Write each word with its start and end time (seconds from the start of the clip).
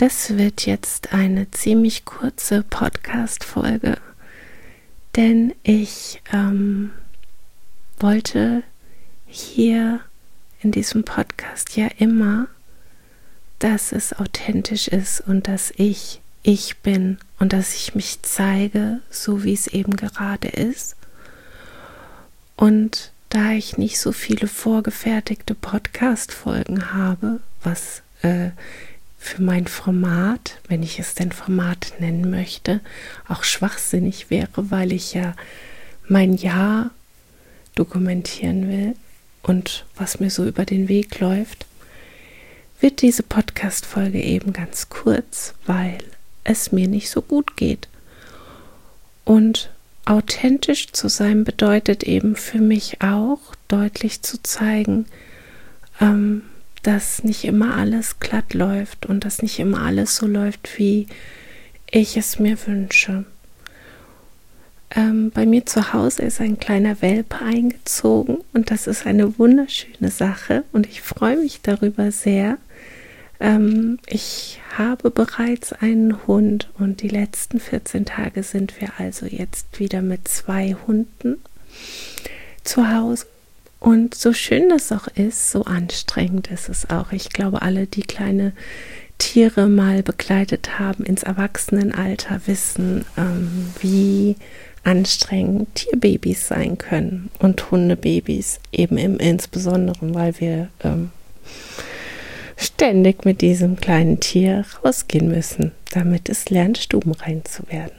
Das 0.00 0.38
wird 0.38 0.64
jetzt 0.64 1.12
eine 1.12 1.50
ziemlich 1.50 2.06
kurze 2.06 2.62
Podcast-Folge, 2.62 3.98
denn 5.14 5.52
ich 5.62 6.22
ähm, 6.32 6.90
wollte 7.98 8.62
hier 9.26 10.00
in 10.62 10.72
diesem 10.72 11.04
Podcast 11.04 11.76
ja 11.76 11.88
immer, 11.98 12.48
dass 13.58 13.92
es 13.92 14.14
authentisch 14.14 14.88
ist 14.88 15.20
und 15.20 15.48
dass 15.48 15.70
ich 15.76 16.22
ich 16.42 16.78
bin 16.78 17.18
und 17.38 17.52
dass 17.52 17.74
ich 17.74 17.94
mich 17.94 18.22
zeige, 18.22 19.00
so 19.10 19.44
wie 19.44 19.52
es 19.52 19.66
eben 19.66 19.96
gerade 19.96 20.48
ist. 20.48 20.96
Und 22.56 23.12
da 23.28 23.52
ich 23.52 23.76
nicht 23.76 24.00
so 24.00 24.12
viele 24.12 24.48
vorgefertigte 24.48 25.54
Podcast-Folgen 25.54 26.94
habe, 26.94 27.40
was 27.62 28.00
äh, 28.22 28.52
für 29.22 29.42
mein 29.42 29.66
Format, 29.66 30.58
wenn 30.66 30.82
ich 30.82 30.98
es 30.98 31.14
denn 31.14 31.30
Format 31.30 31.92
nennen 32.00 32.30
möchte, 32.30 32.80
auch 33.28 33.44
schwachsinnig 33.44 34.30
wäre, 34.30 34.70
weil 34.70 34.92
ich 34.92 35.12
ja 35.12 35.34
mein 36.08 36.34
Jahr 36.34 36.90
dokumentieren 37.74 38.68
will 38.68 38.96
und 39.42 39.84
was 39.94 40.20
mir 40.20 40.30
so 40.30 40.46
über 40.46 40.64
den 40.64 40.88
Weg 40.88 41.20
läuft, 41.20 41.66
wird 42.80 43.02
diese 43.02 43.22
Podcast-Folge 43.22 44.22
eben 44.22 44.54
ganz 44.54 44.88
kurz, 44.88 45.52
weil 45.66 45.98
es 46.42 46.72
mir 46.72 46.88
nicht 46.88 47.10
so 47.10 47.20
gut 47.20 47.56
geht. 47.56 47.88
Und 49.26 49.70
authentisch 50.06 50.92
zu 50.92 51.08
sein 51.08 51.44
bedeutet 51.44 52.04
eben 52.04 52.36
für 52.36 52.58
mich 52.58 53.02
auch 53.02 53.54
deutlich 53.68 54.22
zu 54.22 54.42
zeigen, 54.42 55.04
ähm, 56.00 56.42
dass 56.82 57.24
nicht 57.24 57.44
immer 57.44 57.76
alles 57.76 58.20
glatt 58.20 58.54
läuft 58.54 59.06
und 59.06 59.24
dass 59.24 59.42
nicht 59.42 59.58
immer 59.58 59.82
alles 59.82 60.16
so 60.16 60.26
läuft, 60.26 60.78
wie 60.78 61.06
ich 61.90 62.16
es 62.16 62.38
mir 62.38 62.56
wünsche. 62.66 63.24
Ähm, 64.94 65.30
bei 65.30 65.46
mir 65.46 65.66
zu 65.66 65.92
Hause 65.92 66.22
ist 66.22 66.40
ein 66.40 66.58
kleiner 66.58 67.00
Welpe 67.00 67.36
eingezogen 67.38 68.38
und 68.52 68.70
das 68.70 68.86
ist 68.86 69.06
eine 69.06 69.38
wunderschöne 69.38 70.10
Sache 70.10 70.64
und 70.72 70.86
ich 70.86 71.00
freue 71.00 71.36
mich 71.36 71.60
darüber 71.62 72.10
sehr. 72.10 72.58
Ähm, 73.38 73.98
ich 74.06 74.60
habe 74.76 75.10
bereits 75.10 75.72
einen 75.72 76.26
Hund 76.26 76.70
und 76.78 77.02
die 77.02 77.08
letzten 77.08 77.60
14 77.60 78.04
Tage 78.04 78.42
sind 78.42 78.80
wir 78.80 78.92
also 78.98 79.26
jetzt 79.26 79.78
wieder 79.78 80.02
mit 80.02 80.26
zwei 80.26 80.76
Hunden 80.86 81.36
zu 82.64 82.92
Hause. 82.92 83.26
Und 83.80 84.14
so 84.14 84.34
schön 84.34 84.68
das 84.68 84.92
auch 84.92 85.08
ist, 85.08 85.50
so 85.50 85.64
anstrengend 85.64 86.48
ist 86.48 86.68
es 86.68 86.90
auch. 86.90 87.12
Ich 87.12 87.30
glaube, 87.30 87.62
alle, 87.62 87.86
die 87.86 88.02
kleine 88.02 88.52
Tiere 89.16 89.68
mal 89.68 90.02
begleitet 90.02 90.78
haben 90.78 91.04
ins 91.04 91.22
Erwachsenenalter, 91.22 92.42
wissen, 92.46 93.06
ähm, 93.16 93.72
wie 93.80 94.36
anstrengend 94.84 95.74
Tierbabys 95.74 96.48
sein 96.48 96.78
können 96.78 97.30
und 97.38 97.70
Hundebabys 97.70 98.60
eben 98.70 98.98
im 98.98 99.18
Insbesondere, 99.18 100.14
weil 100.14 100.38
wir 100.40 100.68
ähm, 100.84 101.10
ständig 102.56 103.24
mit 103.24 103.40
diesem 103.40 103.76
kleinen 103.76 104.20
Tier 104.20 104.64
rausgehen 104.84 105.28
müssen, 105.28 105.72
damit 105.92 106.28
es 106.28 106.50
lernt, 106.50 106.78
stubenrein 106.78 107.44
zu 107.44 107.62
werden. 107.68 107.92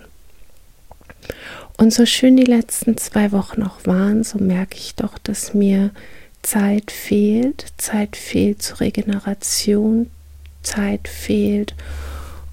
Und 1.77 1.93
so 1.93 2.05
schön 2.05 2.37
die 2.37 2.43
letzten 2.43 2.97
zwei 2.97 3.31
Wochen 3.31 3.63
auch 3.63 3.85
waren, 3.85 4.23
so 4.23 4.37
merke 4.37 4.77
ich 4.77 4.95
doch, 4.95 5.17
dass 5.17 5.53
mir 5.53 5.91
Zeit 6.41 6.91
fehlt, 6.91 7.65
Zeit 7.77 8.15
fehlt 8.15 8.61
zur 8.61 8.79
Regeneration, 8.79 10.09
Zeit 10.63 11.07
fehlt, 11.07 11.75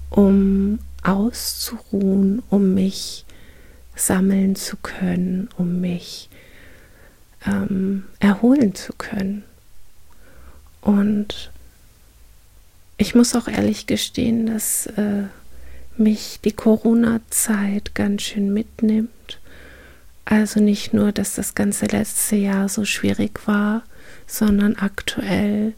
um 0.09 0.79
auszuruhen, 1.03 2.41
um 2.49 2.73
mich 2.73 3.25
sammeln 3.95 4.55
zu 4.55 4.77
können, 4.77 5.49
um 5.57 5.81
mich 5.81 6.29
ähm, 7.45 8.05
erholen 8.19 8.75
zu 8.75 8.93
können. 8.93 9.43
Und 10.81 11.51
ich 12.97 13.15
muss 13.15 13.35
auch 13.35 13.47
ehrlich 13.47 13.87
gestehen, 13.87 14.45
dass 14.45 14.87
äh, 14.87 15.23
mich 15.99 16.39
die 16.43 16.51
Corona-Zeit 16.51 17.95
ganz 17.95 18.23
schön 18.23 18.53
mitnimmt. 18.53 19.39
Also 20.25 20.59
nicht 20.59 20.93
nur, 20.93 21.11
dass 21.11 21.35
das 21.35 21.55
ganze 21.55 21.87
letzte 21.87 22.35
Jahr 22.35 22.69
so 22.69 22.85
schwierig 22.85 23.47
war, 23.47 23.83
sondern 24.27 24.75
aktuell 24.75 25.73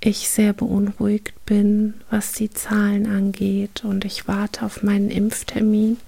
ich 0.00 0.30
sehr 0.30 0.52
beunruhigt 0.52 1.44
bin, 1.44 1.94
was 2.08 2.32
die 2.32 2.50
Zahlen 2.50 3.06
angeht 3.06 3.84
und 3.84 4.04
ich 4.04 4.26
warte 4.26 4.64
auf 4.64 4.82
meinen 4.82 5.10
Impftermin. 5.10 5.98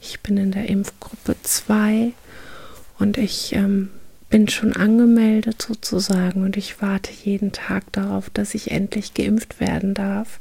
Ich 0.00 0.20
bin 0.20 0.36
in 0.38 0.52
der 0.52 0.68
Impfgruppe 0.68 1.36
2 1.42 2.12
und 2.98 3.18
ich 3.18 3.52
ähm, 3.54 3.90
bin 4.30 4.48
schon 4.48 4.74
angemeldet 4.74 5.60
sozusagen 5.60 6.42
und 6.42 6.56
ich 6.56 6.80
warte 6.80 7.10
jeden 7.12 7.52
Tag 7.52 7.92
darauf, 7.92 8.30
dass 8.30 8.54
ich 8.54 8.70
endlich 8.70 9.12
geimpft 9.12 9.60
werden 9.60 9.94
darf. 9.94 10.40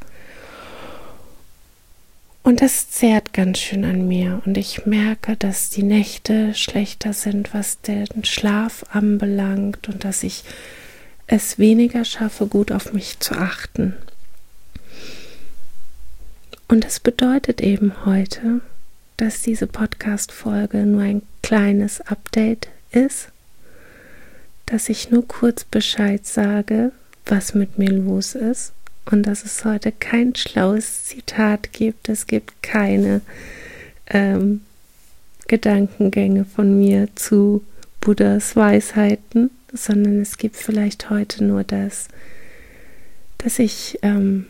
Und 2.44 2.62
das 2.62 2.90
zehrt 2.90 3.32
ganz 3.32 3.60
schön 3.60 3.86
an 3.86 4.06
mir 4.06 4.42
und 4.46 4.58
ich 4.58 4.86
merke, 4.86 5.38
dass 5.38 5.70
die 5.70 5.82
Nächte 5.82 6.54
schlechter 6.54 7.14
sind, 7.14 7.54
was 7.54 7.80
den 7.80 8.26
Schlaf 8.26 8.84
anbelangt 8.92 9.88
und 9.88 10.04
dass 10.04 10.24
ich 10.24 10.44
es 11.26 11.58
weniger 11.58 12.04
schaffe, 12.04 12.48
gut 12.48 12.74
auf 12.74 12.92
mich 12.92 13.18
zu 13.20 13.36
achten. 13.36 13.96
Und 16.68 16.84
es 16.84 17.00
bedeutet 17.00 17.62
eben 17.62 18.06
heute, 18.06 18.60
dass 19.16 19.42
diese 19.42 19.68
Podcast-Folge 19.68 20.80
nur 20.80 21.02
ein 21.02 21.22
kleines 21.44 22.02
Update 22.02 22.68
ist, 22.92 23.30
dass 24.66 24.90
ich 24.90 25.12
nur 25.12 25.26
kurz 25.26 25.64
Bescheid 25.64 26.26
sage, 26.26 26.92
was 27.26 27.54
mit 27.54 27.78
mir 27.78 27.92
los 27.92 28.36
ist 28.36 28.74
und 29.10 29.24
dass 29.24 29.44
es 29.44 29.66
heute 29.66 29.92
kein 29.92 30.36
schlaues 30.36 31.06
Zitat 31.06 31.74
gibt. 31.74 32.10
Es 32.10 32.28
gibt 32.28 32.64
keine 32.64 33.22
ähm, 34.08 34.62
Gedankengänge 35.48 36.46
von 36.46 36.78
mir 36.78 37.10
zu 37.16 37.64
Buddhas 38.00 38.56
Weisheiten, 38.56 39.50
sondern 39.72 40.22
es 40.22 40.38
gibt 40.38 40.56
vielleicht 40.56 41.10
heute 41.10 41.44
nur 41.44 41.64
das, 41.64 42.08
dass 43.38 43.60
ich 43.60 44.00
ähm, 44.02 44.46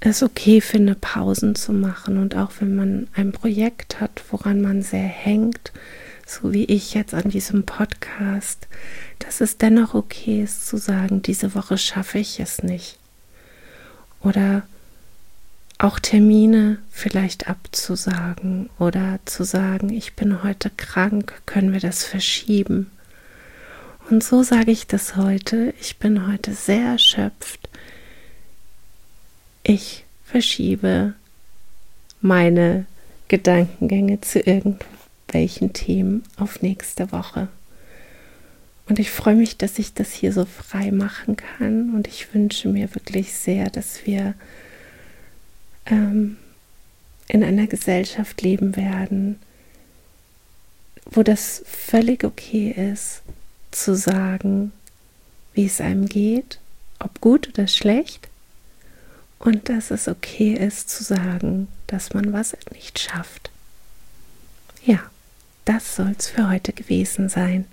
es 0.00 0.22
okay 0.22 0.60
finde, 0.60 0.94
Pausen 0.94 1.54
zu 1.54 1.72
machen 1.72 2.18
und 2.18 2.36
auch 2.36 2.52
wenn 2.60 2.74
man 2.74 3.08
ein 3.14 3.32
Projekt 3.32 4.00
hat, 4.00 4.22
woran 4.30 4.60
man 4.60 4.82
sehr 4.82 5.00
hängt, 5.00 5.72
so 6.26 6.52
wie 6.52 6.64
ich 6.64 6.94
jetzt 6.94 7.14
an 7.14 7.30
diesem 7.30 7.64
Podcast, 7.64 8.68
dass 9.20 9.40
es 9.40 9.58
dennoch 9.58 9.94
okay 9.94 10.42
ist 10.42 10.66
zu 10.66 10.76
sagen, 10.76 11.22
diese 11.22 11.54
Woche 11.54 11.78
schaffe 11.78 12.18
ich 12.18 12.40
es 12.40 12.62
nicht. 12.62 12.98
Oder 14.20 14.62
auch 15.78 15.98
Termine 15.98 16.78
vielleicht 16.90 17.48
abzusagen 17.48 18.70
oder 18.78 19.18
zu 19.26 19.44
sagen, 19.44 19.90
ich 19.90 20.14
bin 20.14 20.42
heute 20.42 20.70
krank, 20.70 21.42
können 21.44 21.72
wir 21.72 21.80
das 21.80 22.04
verschieben. 22.04 22.90
Und 24.08 24.22
so 24.22 24.42
sage 24.42 24.70
ich 24.70 24.86
das 24.86 25.16
heute. 25.16 25.74
Ich 25.80 25.98
bin 25.98 26.28
heute 26.28 26.54
sehr 26.54 26.92
erschöpft. 26.92 27.68
Ich 29.62 30.04
verschiebe 30.24 31.14
meine 32.20 32.86
Gedankengänge 33.28 34.20
zu 34.20 34.38
irgendwelchen 34.38 35.72
Themen 35.72 36.22
auf 36.36 36.62
nächste 36.62 37.10
Woche. 37.12 37.48
Und 38.88 38.98
ich 38.98 39.10
freue 39.10 39.34
mich, 39.34 39.56
dass 39.56 39.78
ich 39.78 39.94
das 39.94 40.12
hier 40.12 40.32
so 40.32 40.44
frei 40.44 40.92
machen 40.92 41.36
kann. 41.36 41.94
Und 41.94 42.06
ich 42.06 42.32
wünsche 42.32 42.68
mir 42.68 42.94
wirklich 42.94 43.34
sehr, 43.34 43.68
dass 43.68 44.06
wir 44.06 44.34
ähm, 45.86 46.36
in 47.28 47.42
einer 47.42 47.66
Gesellschaft 47.66 48.42
leben 48.42 48.76
werden, 48.76 49.40
wo 51.04 51.22
das 51.22 51.62
völlig 51.66 52.24
okay 52.24 52.70
ist, 52.92 53.22
zu 53.70 53.96
sagen, 53.96 54.72
wie 55.54 55.66
es 55.66 55.80
einem 55.80 56.06
geht, 56.06 56.58
ob 56.98 57.20
gut 57.20 57.48
oder 57.48 57.66
schlecht, 57.66 58.28
und 59.38 59.68
dass 59.68 59.90
es 59.90 60.08
okay 60.08 60.54
ist 60.54 60.88
zu 60.88 61.04
sagen, 61.04 61.68
dass 61.86 62.14
man 62.14 62.32
was 62.32 62.56
nicht 62.72 62.98
schafft. 62.98 63.50
Ja, 64.84 64.98
das 65.64 65.96
soll 65.96 66.14
es 66.18 66.28
für 66.28 66.48
heute 66.48 66.72
gewesen 66.72 67.28
sein. 67.28 67.66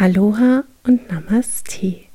Aloha 0.00 0.62
und 0.84 1.10
Namaste. 1.10 2.07